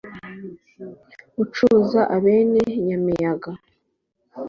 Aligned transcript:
ucuza 1.41 2.01
abene 2.15 2.61
nyamiyaga. 2.85 3.51